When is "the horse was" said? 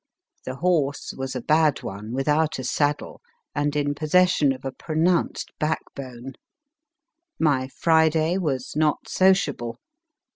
0.45-1.35